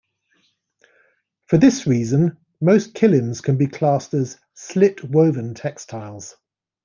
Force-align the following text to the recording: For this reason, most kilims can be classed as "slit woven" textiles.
For 1.45 1.59
this 1.59 1.85
reason, 1.85 2.37
most 2.59 2.95
kilims 2.95 3.39
can 3.39 3.57
be 3.57 3.67
classed 3.67 4.15
as 4.15 4.39
"slit 4.55 5.03
woven" 5.03 5.53
textiles. 5.53 6.37